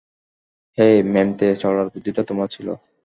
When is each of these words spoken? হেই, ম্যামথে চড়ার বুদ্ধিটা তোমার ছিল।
হেই, 0.77 0.95
ম্যামথে 1.05 1.47
চড়ার 1.55 1.87
বুদ্ধিটা 1.93 2.21
তোমার 2.23 2.47
ছিল। 2.47 2.67